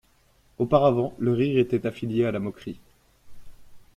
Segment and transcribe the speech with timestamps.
[0.57, 2.79] Auparavant, le rire était affilié à la moquerie.